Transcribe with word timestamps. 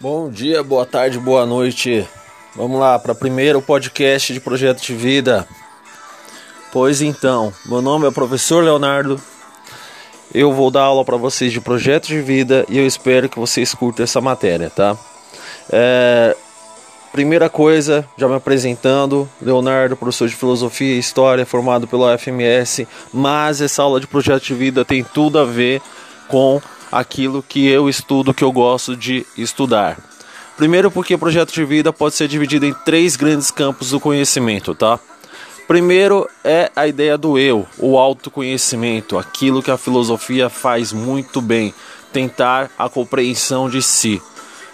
Bom 0.00 0.28
dia, 0.28 0.62
boa 0.62 0.84
tarde, 0.84 1.18
boa 1.18 1.46
noite. 1.46 2.06
Vamos 2.56 2.80
lá 2.80 2.98
para 2.98 3.12
o 3.12 3.14
primeiro 3.14 3.62
podcast 3.62 4.32
de 4.32 4.40
projeto 4.40 4.82
de 4.82 4.94
vida. 4.94 5.46
Pois 6.72 7.00
então, 7.00 7.52
meu 7.64 7.80
nome 7.80 8.06
é 8.06 8.10
professor 8.10 8.62
Leonardo. 8.62 9.20
Eu 10.34 10.52
vou 10.52 10.70
dar 10.70 10.82
aula 10.82 11.04
para 11.04 11.16
vocês 11.16 11.52
de 11.52 11.60
projeto 11.60 12.08
de 12.08 12.20
vida 12.20 12.66
e 12.68 12.76
eu 12.76 12.86
espero 12.86 13.28
que 13.28 13.38
vocês 13.38 13.72
curtam 13.72 14.02
essa 14.02 14.20
matéria, 14.20 14.68
tá? 14.68 14.96
É, 15.70 16.36
primeira 17.12 17.48
coisa, 17.48 18.04
já 18.18 18.26
me 18.26 18.34
apresentando, 18.34 19.28
Leonardo, 19.40 19.96
professor 19.96 20.28
de 20.28 20.34
filosofia 20.34 20.96
e 20.96 20.98
história, 20.98 21.46
formado 21.46 21.86
pela 21.86 22.18
FMS, 22.18 22.86
mas 23.12 23.60
essa 23.60 23.84
aula 23.84 24.00
de 24.00 24.08
projeto 24.08 24.42
de 24.42 24.54
vida 24.54 24.84
tem 24.84 25.04
tudo 25.04 25.38
a 25.38 25.44
ver 25.44 25.80
com 26.28 26.60
aquilo 26.94 27.42
que 27.42 27.66
eu 27.66 27.88
estudo, 27.88 28.32
que 28.32 28.44
eu 28.44 28.52
gosto 28.52 28.96
de 28.96 29.26
estudar. 29.36 29.98
Primeiro, 30.56 30.92
porque 30.92 31.16
o 31.16 31.18
projeto 31.18 31.52
de 31.52 31.64
vida 31.64 31.92
pode 31.92 32.14
ser 32.14 32.28
dividido 32.28 32.64
em 32.64 32.72
três 32.72 33.16
grandes 33.16 33.50
campos 33.50 33.90
do 33.90 33.98
conhecimento, 33.98 34.76
tá? 34.76 35.00
Primeiro 35.66 36.28
é 36.44 36.70
a 36.76 36.86
ideia 36.86 37.18
do 37.18 37.36
eu, 37.36 37.66
o 37.78 37.98
autoconhecimento, 37.98 39.18
aquilo 39.18 39.62
que 39.62 39.72
a 39.72 39.76
filosofia 39.76 40.48
faz 40.48 40.92
muito 40.92 41.40
bem, 41.40 41.74
tentar 42.12 42.70
a 42.78 42.88
compreensão 42.88 43.68
de 43.68 43.82
si. 43.82 44.22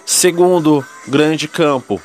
Segundo 0.05 0.85
grande 1.09 1.49
campo, 1.49 2.03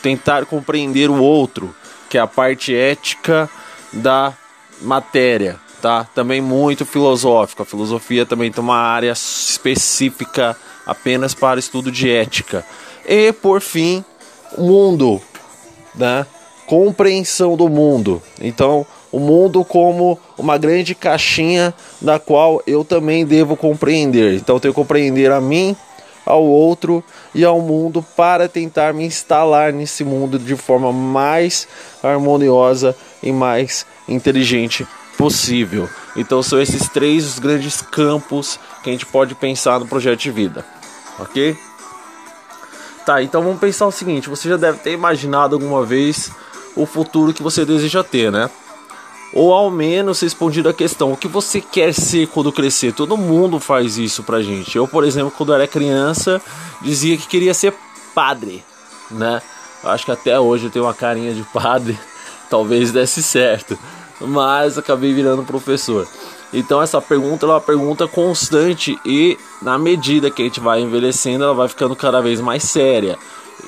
tentar 0.00 0.46
compreender 0.46 1.10
o 1.10 1.20
outro, 1.20 1.74
que 2.08 2.16
é 2.16 2.20
a 2.20 2.26
parte 2.26 2.72
ética 2.72 3.50
da 3.92 4.32
matéria, 4.80 5.58
tá? 5.86 6.02
Também 6.02 6.40
muito 6.40 6.84
filosófico. 6.84 7.62
A 7.62 7.64
filosofia 7.64 8.26
também 8.26 8.50
tem 8.50 8.60
uma 8.60 8.76
área 8.76 9.12
específica 9.12 10.56
apenas 10.84 11.32
para 11.32 11.60
estudo 11.60 11.92
de 11.92 12.10
ética. 12.10 12.66
E 13.06 13.32
por 13.32 13.60
fim, 13.60 14.04
mundo, 14.58 15.22
né? 15.94 16.26
Compreensão 16.66 17.56
do 17.56 17.68
mundo. 17.68 18.20
Então, 18.40 18.84
o 19.12 19.20
mundo 19.20 19.64
como 19.64 20.18
uma 20.36 20.58
grande 20.58 20.92
caixinha 20.92 21.72
da 22.00 22.18
qual 22.18 22.60
eu 22.66 22.84
também 22.84 23.24
devo 23.24 23.56
compreender. 23.56 24.34
Então, 24.34 24.56
eu 24.56 24.60
tenho 24.60 24.74
que 24.74 24.80
compreender 24.80 25.30
a 25.30 25.40
mim, 25.40 25.76
ao 26.24 26.42
outro 26.42 27.04
e 27.32 27.44
ao 27.44 27.60
mundo 27.60 28.04
para 28.16 28.48
tentar 28.48 28.92
me 28.92 29.04
instalar 29.04 29.72
nesse 29.72 30.02
mundo 30.02 30.36
de 30.36 30.56
forma 30.56 30.92
mais 30.92 31.68
harmoniosa 32.02 32.96
e 33.22 33.30
mais 33.30 33.86
inteligente 34.08 34.84
possível. 35.16 35.88
Então 36.14 36.42
são 36.42 36.60
esses 36.60 36.88
três 36.88 37.26
os 37.26 37.38
grandes 37.38 37.82
campos 37.82 38.58
que 38.82 38.90
a 38.90 38.92
gente 38.92 39.06
pode 39.06 39.34
pensar 39.34 39.80
no 39.80 39.86
projeto 39.86 40.20
de 40.20 40.30
vida, 40.30 40.64
ok? 41.18 41.56
Tá, 43.04 43.22
então 43.22 43.42
vamos 43.42 43.60
pensar 43.60 43.86
o 43.86 43.92
seguinte: 43.92 44.28
você 44.28 44.48
já 44.48 44.56
deve 44.56 44.78
ter 44.78 44.92
imaginado 44.92 45.54
alguma 45.54 45.84
vez 45.84 46.30
o 46.74 46.86
futuro 46.86 47.32
que 47.32 47.42
você 47.42 47.64
deseja 47.64 48.02
ter, 48.02 48.30
né? 48.30 48.50
Ou 49.32 49.52
ao 49.52 49.70
menos 49.70 50.20
respondido 50.20 50.68
a 50.68 50.74
questão: 50.74 51.12
o 51.12 51.16
que 51.16 51.28
você 51.28 51.60
quer 51.60 51.92
ser 51.92 52.26
quando 52.28 52.52
crescer? 52.52 52.92
Todo 52.92 53.16
mundo 53.16 53.60
faz 53.60 53.98
isso 53.98 54.22
pra 54.22 54.42
gente. 54.42 54.76
Eu, 54.76 54.88
por 54.88 55.04
exemplo, 55.04 55.32
quando 55.36 55.54
era 55.54 55.66
criança, 55.66 56.40
dizia 56.80 57.16
que 57.16 57.26
queria 57.26 57.54
ser 57.54 57.74
padre, 58.14 58.64
né? 59.10 59.42
Acho 59.84 60.04
que 60.04 60.10
até 60.10 60.40
hoje 60.40 60.64
eu 60.64 60.70
tenho 60.70 60.84
uma 60.84 60.94
carinha 60.94 61.32
de 61.32 61.42
padre, 61.44 61.98
talvez 62.50 62.90
desse 62.90 63.22
certo 63.22 63.78
mas 64.20 64.78
acabei 64.78 65.12
virando 65.12 65.42
professor. 65.42 66.06
Então 66.52 66.80
essa 66.80 67.00
pergunta 67.00 67.44
é 67.44 67.48
uma 67.48 67.60
pergunta 67.60 68.06
constante 68.06 68.98
e 69.04 69.38
na 69.60 69.78
medida 69.78 70.30
que 70.30 70.42
a 70.42 70.44
gente 70.44 70.60
vai 70.60 70.80
envelhecendo, 70.80 71.44
ela 71.44 71.54
vai 71.54 71.68
ficando 71.68 71.96
cada 71.96 72.20
vez 72.20 72.40
mais 72.40 72.62
séria. 72.62 73.18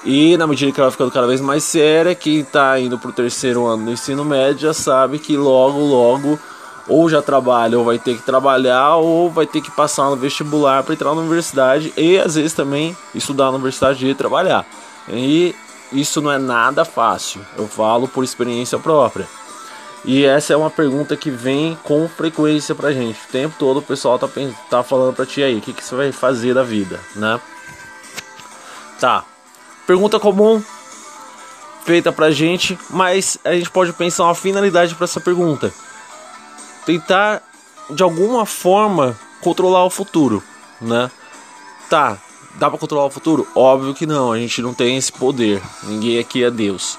E 0.04 0.36
na 0.36 0.46
medida 0.46 0.70
que 0.70 0.80
ela 0.80 0.88
vai 0.88 0.92
ficando 0.92 1.10
cada 1.10 1.26
vez 1.26 1.40
mais 1.40 1.64
séria, 1.64 2.14
quem 2.14 2.40
está 2.40 2.78
indo 2.78 2.98
para 2.98 3.10
o 3.10 3.12
terceiro 3.12 3.66
ano 3.66 3.86
do 3.86 3.90
ensino 3.90 4.24
médio 4.24 4.60
já 4.62 4.74
sabe 4.74 5.18
que 5.18 5.36
logo, 5.36 5.78
logo 5.78 6.38
ou 6.86 7.08
já 7.08 7.20
trabalha 7.20 7.78
ou 7.78 7.84
vai 7.84 7.98
ter 7.98 8.16
que 8.16 8.22
trabalhar 8.22 8.96
ou 8.96 9.30
vai 9.30 9.46
ter 9.46 9.60
que 9.60 9.70
passar 9.70 10.08
no 10.08 10.16
vestibular 10.16 10.82
para 10.82 10.94
entrar 10.94 11.14
na 11.14 11.20
universidade 11.20 11.92
e 11.96 12.18
às 12.18 12.34
vezes 12.34 12.54
também 12.54 12.96
estudar 13.14 13.46
na 13.46 13.52
universidade 13.52 14.06
e 14.06 14.14
trabalhar. 14.14 14.64
E 15.08 15.54
isso 15.92 16.20
não 16.20 16.32
é 16.32 16.38
nada 16.38 16.84
fácil. 16.84 17.40
Eu 17.56 17.66
falo 17.66 18.08
por 18.08 18.24
experiência 18.24 18.78
própria. 18.78 19.28
E 20.04 20.24
essa 20.24 20.52
é 20.52 20.56
uma 20.56 20.70
pergunta 20.70 21.16
que 21.16 21.30
vem 21.30 21.76
com 21.82 22.08
frequência 22.08 22.74
pra 22.74 22.92
gente. 22.92 23.18
O 23.18 23.32
tempo 23.32 23.56
todo 23.58 23.78
o 23.78 23.82
pessoal 23.82 24.18
tá, 24.18 24.28
tá 24.70 24.82
falando 24.82 25.14
pra 25.14 25.26
ti 25.26 25.42
aí, 25.42 25.58
o 25.58 25.60
que, 25.60 25.72
que 25.72 25.84
você 25.84 25.94
vai 25.94 26.12
fazer 26.12 26.54
da 26.54 26.62
vida, 26.62 27.00
né? 27.16 27.40
Tá. 29.00 29.24
Pergunta 29.86 30.20
comum 30.20 30.62
feita 31.84 32.12
pra 32.12 32.30
gente, 32.30 32.78
mas 32.90 33.38
a 33.42 33.54
gente 33.54 33.70
pode 33.70 33.92
pensar 33.94 34.24
uma 34.24 34.34
finalidade 34.34 34.94
para 34.94 35.04
essa 35.04 35.20
pergunta. 35.20 35.72
Tentar 36.84 37.42
de 37.90 38.02
alguma 38.02 38.44
forma 38.44 39.18
controlar 39.40 39.84
o 39.84 39.90
futuro, 39.90 40.42
né? 40.80 41.10
Tá, 41.88 42.18
dá 42.56 42.68
para 42.68 42.78
controlar 42.78 43.06
o 43.06 43.10
futuro? 43.10 43.48
Óbvio 43.54 43.94
que 43.94 44.04
não, 44.04 44.32
a 44.32 44.38
gente 44.38 44.60
não 44.60 44.74
tem 44.74 44.98
esse 44.98 45.10
poder. 45.10 45.62
Ninguém 45.84 46.18
aqui 46.18 46.44
é 46.44 46.50
Deus 46.50 46.98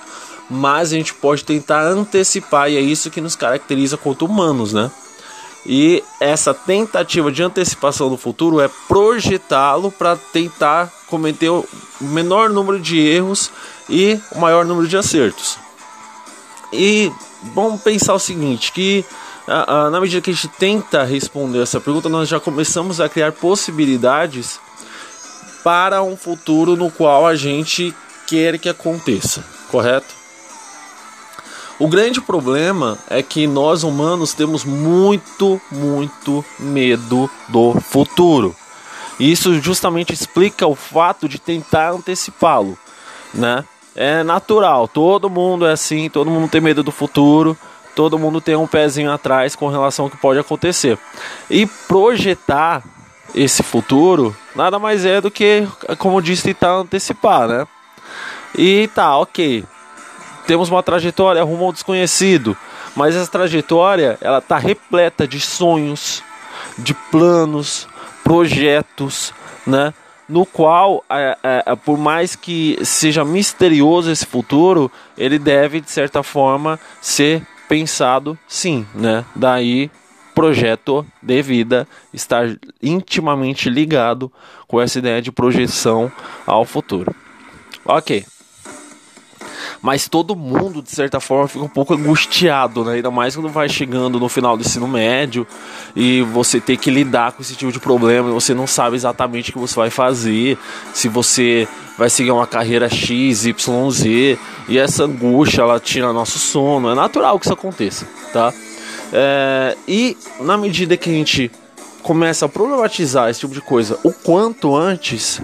mas 0.49 0.91
a 0.91 0.95
gente 0.95 1.13
pode 1.13 1.43
tentar 1.43 1.83
antecipar 1.83 2.69
e 2.69 2.77
é 2.77 2.81
isso 2.81 3.11
que 3.11 3.21
nos 3.21 3.35
caracteriza 3.35 3.97
quanto 3.97 4.25
humanos, 4.25 4.73
né? 4.73 4.89
E 5.65 6.03
essa 6.19 6.53
tentativa 6.53 7.31
de 7.31 7.43
antecipação 7.43 8.09
do 8.09 8.17
futuro 8.17 8.59
é 8.59 8.69
projetá-lo 8.87 9.91
para 9.91 10.15
tentar 10.15 10.91
cometer 11.07 11.49
o 11.49 11.67
menor 11.99 12.49
número 12.49 12.79
de 12.79 12.97
erros 12.97 13.51
e 13.89 14.19
o 14.31 14.39
maior 14.39 14.65
número 14.65 14.87
de 14.87 14.97
acertos. 14.97 15.57
E 16.71 17.11
vamos 17.53 17.81
pensar 17.81 18.13
o 18.13 18.19
seguinte, 18.19 18.71
que 18.71 19.05
na 19.91 19.99
medida 19.99 20.21
que 20.21 20.29
a 20.29 20.33
gente 20.33 20.47
tenta 20.47 21.03
responder 21.03 21.61
essa 21.61 21.79
pergunta, 21.79 22.07
nós 22.07 22.29
já 22.29 22.39
começamos 22.39 23.01
a 23.01 23.09
criar 23.09 23.33
possibilidades 23.33 24.59
para 25.63 26.01
um 26.01 26.15
futuro 26.15 26.75
no 26.75 26.89
qual 26.89 27.27
a 27.27 27.35
gente 27.35 27.93
quer 28.27 28.57
que 28.57 28.69
aconteça, 28.69 29.43
correto? 29.69 30.18
O 31.79 31.87
grande 31.87 32.19
problema 32.19 32.97
é 33.09 33.23
que 33.23 33.47
nós 33.47 33.83
humanos 33.83 34.33
temos 34.33 34.65
muito, 34.65 35.61
muito 35.71 36.43
medo 36.59 37.29
do 37.47 37.73
futuro. 37.79 38.53
E 39.17 39.31
isso 39.31 39.61
justamente 39.61 40.11
explica 40.11 40.67
o 40.67 40.75
fato 40.75 41.29
de 41.29 41.39
tentar 41.39 41.91
antecipá-lo, 41.91 42.77
né? 43.33 43.63
É 43.95 44.23
natural, 44.23 44.89
todo 44.89 45.29
mundo 45.29 45.65
é 45.65 45.71
assim, 45.71 46.09
todo 46.09 46.29
mundo 46.29 46.49
tem 46.49 46.59
medo 46.59 46.83
do 46.83 46.91
futuro, 46.91 47.57
todo 47.95 48.19
mundo 48.19 48.41
tem 48.41 48.57
um 48.57 48.67
pezinho 48.67 49.11
atrás 49.11 49.55
com 49.55 49.69
relação 49.69 50.05
ao 50.05 50.11
que 50.11 50.17
pode 50.17 50.39
acontecer. 50.39 50.99
E 51.49 51.65
projetar 51.65 52.83
esse 53.33 53.63
futuro 53.63 54.35
nada 54.53 54.77
mais 54.79 55.05
é 55.05 55.21
do 55.21 55.31
que, 55.31 55.65
como 55.97 56.21
disse, 56.21 56.43
tentar 56.43 56.73
antecipar, 56.73 57.47
né? 57.47 57.65
E 58.53 58.89
tá, 58.93 59.17
ok 59.17 59.65
temos 60.49 60.67
uma 60.67 60.81
trajetória 60.81 61.43
rumo 61.43 61.65
ao 61.65 61.71
desconhecido, 61.71 62.57
mas 62.95 63.15
essa 63.15 63.29
trajetória 63.29 64.17
ela 64.19 64.39
está 64.39 64.57
repleta 64.57 65.27
de 65.27 65.39
sonhos, 65.39 66.23
de 66.75 66.95
planos, 67.11 67.87
projetos, 68.23 69.31
né? 69.67 69.93
No 70.27 70.47
qual, 70.47 71.05
é, 71.07 71.37
é, 71.43 71.63
é, 71.67 71.75
por 71.75 71.99
mais 71.99 72.35
que 72.35 72.79
seja 72.83 73.23
misterioso 73.23 74.09
esse 74.09 74.25
futuro, 74.25 74.91
ele 75.15 75.37
deve 75.37 75.81
de 75.81 75.91
certa 75.91 76.23
forma 76.23 76.79
ser 76.99 77.45
pensado, 77.67 78.35
sim, 78.47 78.87
né? 78.95 79.23
Daí 79.35 79.91
projeto 80.33 81.05
de 81.21 81.43
vida 81.43 81.87
estar 82.11 82.57
intimamente 82.81 83.69
ligado 83.69 84.33
com 84.67 84.81
essa 84.81 84.97
ideia 84.97 85.21
de 85.21 85.31
projeção 85.31 86.11
ao 86.47 86.65
futuro. 86.65 87.15
Ok 87.85 88.25
mas 89.81 90.07
todo 90.07 90.35
mundo, 90.35 90.81
de 90.81 90.91
certa 90.91 91.19
forma, 91.19 91.47
fica 91.47 91.63
um 91.63 91.69
pouco 91.69 91.93
angustiado, 91.93 92.83
né? 92.83 92.93
Ainda 92.93 93.11
mais 93.11 93.35
quando 93.35 93.49
vai 93.49 93.69
chegando 93.69 94.19
no 94.19 94.27
final 94.27 94.57
do 94.57 94.61
ensino 94.61 94.87
médio 94.87 95.45
e 95.95 96.21
você 96.21 96.59
tem 96.59 96.77
que 96.77 96.89
lidar 96.89 97.31
com 97.31 97.41
esse 97.41 97.55
tipo 97.55 97.71
de 97.71 97.79
problema 97.79 98.29
você 98.39 98.53
não 98.53 98.67
sabe 98.67 98.95
exatamente 98.95 99.49
o 99.49 99.53
que 99.53 99.59
você 99.59 99.75
vai 99.75 99.89
fazer, 99.89 100.57
se 100.93 101.07
você 101.07 101.67
vai 101.97 102.09
seguir 102.09 102.31
uma 102.31 102.47
carreira 102.47 102.89
X, 102.89 103.45
Y, 103.45 103.91
Z, 103.91 104.39
e 104.67 104.77
essa 104.77 105.03
angústia 105.03 105.61
ela 105.61 105.79
tira 105.79 106.13
nosso 106.13 106.39
sono. 106.39 106.89
É 106.89 106.95
natural 106.95 107.37
que 107.37 107.45
isso 107.45 107.53
aconteça, 107.53 108.07
tá? 108.31 108.53
É, 109.11 109.75
e 109.87 110.17
na 110.39 110.57
medida 110.57 110.95
que 110.95 111.09
a 111.09 111.13
gente 111.13 111.51
começa 112.01 112.45
a 112.45 112.49
problematizar 112.49 113.29
esse 113.29 113.41
tipo 113.41 113.53
de 113.53 113.61
coisa 113.61 113.99
o 114.03 114.13
quanto 114.13 114.75
antes, 114.75 115.41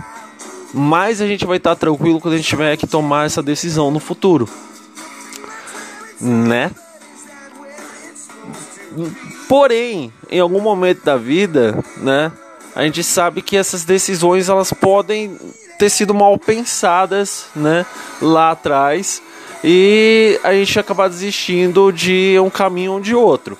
mais 0.75 1.22
a 1.22 1.27
gente 1.27 1.45
vai 1.45 1.57
estar 1.57 1.75
tranquilo 1.75 2.19
quando 2.19 2.33
a 2.33 2.38
gente 2.38 2.50
tiver 2.50 2.75
que 2.75 2.86
tomar 2.86 3.25
essa 3.25 3.42
decisão 3.42 3.89
no 3.89 4.00
futuro. 4.00 4.48
Né? 6.19 6.69
Porém, 9.48 10.12
em 10.30 10.39
algum 10.39 10.60
momento 10.60 11.04
da 11.04 11.16
vida, 11.16 11.83
né, 11.98 12.31
a 12.75 12.83
gente 12.83 13.04
sabe 13.04 13.42
que 13.42 13.56
essas 13.56 13.86
decisões 13.86 14.50
elas 14.50 14.74
podem 14.74 15.38
ter 15.80 15.89
sido 15.89 16.13
mal 16.13 16.38
pensadas, 16.38 17.45
né, 17.56 17.86
lá 18.22 18.51
atrás, 18.51 19.22
e 19.63 20.39
a 20.44 20.54
gente 20.54 20.77
acabar 20.77 21.07
desistindo 21.10 21.92
de 21.92 22.38
um 22.39 22.50
caminho 22.50 22.94
ou 22.94 23.00
de 23.00 23.16
outro. 23.16 23.57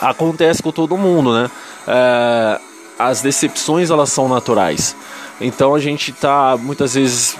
Acontece 0.00 0.62
com 0.62 0.72
todo 0.72 0.96
mundo, 0.96 1.32
né? 1.32 1.50
É, 1.86 2.60
as 2.98 3.22
decepções 3.22 3.90
elas 3.90 4.10
são 4.10 4.28
naturais. 4.28 4.96
Então 5.42 5.74
a 5.74 5.80
gente 5.80 6.12
tá 6.12 6.56
muitas 6.58 6.94
vezes 6.94 7.36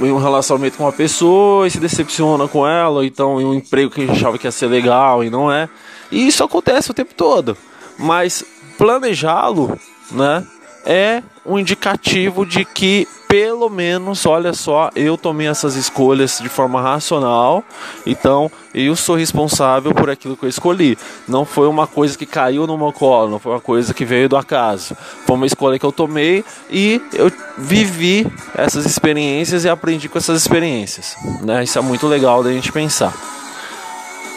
em 0.00 0.10
um 0.10 0.18
relacionamento 0.18 0.76
com 0.76 0.84
uma 0.84 0.92
pessoa 0.92 1.66
e 1.66 1.70
se 1.70 1.78
decepciona 1.78 2.48
com 2.48 2.66
ela, 2.66 3.06
então 3.06 3.40
em 3.40 3.44
um 3.44 3.54
emprego 3.54 3.90
que 3.90 4.02
a 4.02 4.06
gente 4.06 4.16
achava 4.16 4.38
que 4.38 4.46
ia 4.46 4.52
ser 4.52 4.66
legal 4.66 5.22
e 5.22 5.30
não 5.30 5.50
é. 5.50 5.68
E 6.10 6.26
isso 6.26 6.42
acontece 6.42 6.90
o 6.90 6.94
tempo 6.94 7.14
todo. 7.14 7.56
Mas 7.98 8.44
planejá-lo, 8.76 9.78
né, 10.10 10.44
é 10.84 11.22
um 11.44 11.58
indicativo 11.58 12.46
de 12.46 12.64
que 12.64 13.06
pelo 13.34 13.68
menos, 13.68 14.26
olha 14.26 14.52
só, 14.52 14.90
eu 14.94 15.18
tomei 15.18 15.48
essas 15.48 15.74
escolhas 15.74 16.38
de 16.40 16.48
forma 16.48 16.80
racional, 16.80 17.64
então 18.06 18.48
eu 18.72 18.94
sou 18.94 19.16
responsável 19.16 19.92
por 19.92 20.08
aquilo 20.08 20.36
que 20.36 20.44
eu 20.44 20.48
escolhi. 20.48 20.96
Não 21.26 21.44
foi 21.44 21.66
uma 21.66 21.84
coisa 21.84 22.16
que 22.16 22.26
caiu 22.26 22.64
no 22.64 22.78
meu 22.78 22.92
colo, 22.92 23.28
não 23.28 23.40
foi 23.40 23.50
uma 23.50 23.60
coisa 23.60 23.92
que 23.92 24.04
veio 24.04 24.28
do 24.28 24.36
acaso. 24.36 24.96
Foi 25.26 25.34
uma 25.34 25.46
escolha 25.46 25.80
que 25.80 25.84
eu 25.84 25.90
tomei 25.90 26.44
e 26.70 27.02
eu 27.12 27.28
vivi 27.58 28.24
essas 28.54 28.86
experiências 28.86 29.64
e 29.64 29.68
aprendi 29.68 30.08
com 30.08 30.16
essas 30.16 30.40
experiências. 30.40 31.16
Né? 31.42 31.64
Isso 31.64 31.76
é 31.76 31.82
muito 31.82 32.06
legal 32.06 32.40
da 32.40 32.52
gente 32.52 32.70
pensar. 32.70 33.12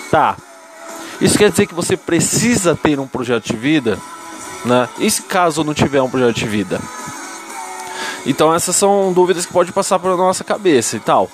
Tá. 0.10 0.36
Isso 1.22 1.38
quer 1.38 1.52
dizer 1.52 1.68
que 1.68 1.76
você 1.76 1.96
precisa 1.96 2.76
ter 2.76 3.00
um 3.00 3.06
projeto 3.06 3.46
de 3.46 3.56
vida? 3.56 4.00
Né? 4.68 4.90
E 5.00 5.10
se 5.10 5.22
caso 5.24 5.64
não 5.64 5.74
tiver 5.74 6.02
um 6.02 6.10
projeto 6.10 6.36
de 6.36 6.48
vida? 6.48 6.80
Então 8.26 8.54
essas 8.54 8.76
são 8.76 9.14
dúvidas 9.14 9.46
que 9.46 9.54
pode 9.54 9.72
passar 9.72 9.98
pela 9.98 10.18
nossa 10.18 10.44
cabeça 10.44 10.98
e 10.98 11.00
tal. 11.00 11.30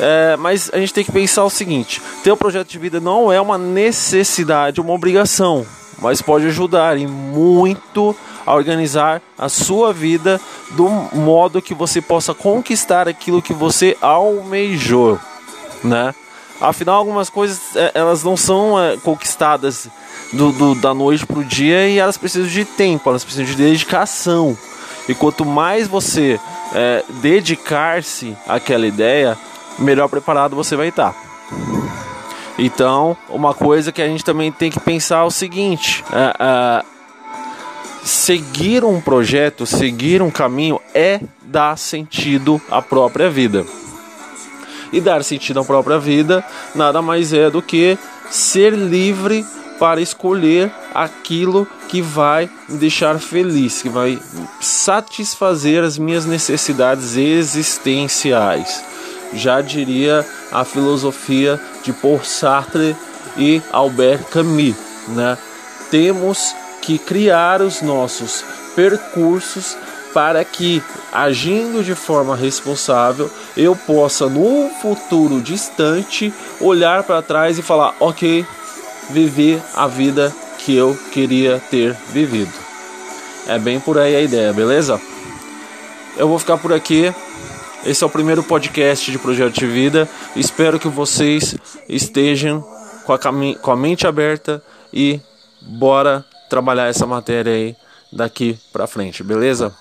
É, 0.00 0.36
mas 0.36 0.68
a 0.72 0.78
gente 0.78 0.92
tem 0.92 1.04
que 1.04 1.12
pensar 1.12 1.44
o 1.44 1.50
seguinte: 1.50 2.02
ter 2.24 2.32
um 2.32 2.36
projeto 2.36 2.68
de 2.68 2.78
vida 2.78 3.00
não 3.00 3.32
é 3.32 3.40
uma 3.40 3.56
necessidade, 3.56 4.80
uma 4.80 4.92
obrigação, 4.92 5.64
mas 6.00 6.20
pode 6.20 6.46
ajudar 6.46 6.98
e 6.98 7.06
muito 7.06 8.16
a 8.44 8.52
organizar 8.54 9.22
a 9.38 9.48
sua 9.48 9.92
vida 9.92 10.40
do 10.72 10.88
modo 10.88 11.62
que 11.62 11.74
você 11.74 12.00
possa 12.00 12.34
conquistar 12.34 13.06
aquilo 13.06 13.40
que 13.40 13.54
você 13.54 13.96
almejou, 14.00 15.20
né? 15.84 16.12
Afinal, 16.60 16.96
algumas 16.96 17.30
coisas 17.30 17.76
é, 17.76 17.92
elas 17.94 18.24
não 18.24 18.36
são 18.36 18.80
é, 18.80 18.96
conquistadas 18.96 19.88
do, 20.32 20.52
do, 20.52 20.74
da 20.74 20.94
noite 20.94 21.26
para 21.26 21.38
o 21.38 21.44
dia 21.44 21.88
e 21.88 21.98
elas 21.98 22.16
precisam 22.16 22.48
de 22.48 22.64
tempo, 22.64 23.08
elas 23.08 23.24
precisam 23.24 23.46
de 23.46 23.54
dedicação. 23.54 24.56
E 25.08 25.14
quanto 25.14 25.44
mais 25.44 25.88
você 25.88 26.40
é, 26.74 27.04
dedicar-se 27.20 28.36
àquela 28.48 28.86
ideia, 28.86 29.36
melhor 29.78 30.08
preparado 30.08 30.56
você 30.56 30.76
vai 30.76 30.88
estar. 30.88 31.14
Então, 32.58 33.16
uma 33.28 33.54
coisa 33.54 33.90
que 33.90 34.00
a 34.00 34.06
gente 34.06 34.24
também 34.24 34.52
tem 34.52 34.70
que 34.70 34.80
pensar 34.80 35.20
é 35.20 35.24
o 35.24 35.30
seguinte: 35.30 36.04
é, 36.12 36.36
é, 36.38 36.84
seguir 38.04 38.84
um 38.84 39.00
projeto, 39.00 39.66
seguir 39.66 40.22
um 40.22 40.30
caminho 40.30 40.80
é 40.94 41.20
dar 41.42 41.76
sentido 41.76 42.60
à 42.70 42.80
própria 42.80 43.28
vida. 43.28 43.66
E 44.92 45.00
dar 45.00 45.24
sentido 45.24 45.60
à 45.60 45.64
própria 45.64 45.98
vida 45.98 46.44
nada 46.74 47.00
mais 47.00 47.32
é 47.32 47.48
do 47.48 47.62
que 47.62 47.98
ser 48.30 48.74
livre 48.74 49.44
para 49.78 50.00
escolher 50.00 50.70
aquilo 50.94 51.66
que 51.88 52.00
vai 52.00 52.48
me 52.68 52.78
deixar 52.78 53.18
feliz, 53.18 53.82
que 53.82 53.88
vai 53.88 54.18
satisfazer 54.60 55.82
as 55.82 55.98
minhas 55.98 56.24
necessidades 56.24 57.16
existenciais. 57.16 58.82
Já 59.34 59.60
diria 59.60 60.26
a 60.50 60.64
filosofia 60.64 61.60
de 61.82 61.92
Paul 61.92 62.22
Sartre 62.22 62.96
e 63.36 63.62
Albert 63.72 64.24
Camus, 64.30 64.76
né? 65.08 65.38
Temos 65.90 66.54
que 66.82 66.98
criar 66.98 67.60
os 67.62 67.80
nossos 67.80 68.44
percursos 68.74 69.76
para 70.12 70.44
que, 70.44 70.82
agindo 71.12 71.82
de 71.82 71.94
forma 71.94 72.36
responsável, 72.36 73.30
eu 73.56 73.74
possa 73.74 74.28
no 74.28 74.70
futuro 74.80 75.40
distante 75.40 76.32
olhar 76.60 77.02
para 77.02 77.22
trás 77.22 77.58
e 77.58 77.62
falar: 77.62 77.94
ok, 77.98 78.46
viver 79.12 79.62
a 79.74 79.86
vida 79.86 80.34
que 80.58 80.74
eu 80.74 80.98
queria 81.12 81.62
ter 81.70 81.94
vivido. 82.10 82.52
É 83.46 83.58
bem 83.58 83.78
por 83.78 83.98
aí 83.98 84.16
a 84.16 84.20
ideia, 84.20 84.52
beleza? 84.52 85.00
Eu 86.16 86.28
vou 86.28 86.38
ficar 86.38 86.56
por 86.58 86.72
aqui. 86.72 87.12
Esse 87.84 88.02
é 88.02 88.06
o 88.06 88.10
primeiro 88.10 88.42
podcast 88.42 89.10
de 89.10 89.18
Projeto 89.18 89.58
de 89.58 89.66
Vida. 89.66 90.08
Espero 90.34 90.78
que 90.78 90.88
vocês 90.88 91.56
estejam 91.88 92.64
com 93.04 93.12
a, 93.12 93.18
com 93.60 93.70
a 93.70 93.76
mente 93.76 94.06
aberta 94.06 94.62
e 94.92 95.20
bora 95.60 96.24
trabalhar 96.48 96.86
essa 96.86 97.06
matéria 97.06 97.52
aí 97.52 97.76
daqui 98.12 98.58
pra 98.72 98.86
frente, 98.86 99.22
beleza? 99.22 99.74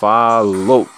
Falou! 0.00 0.95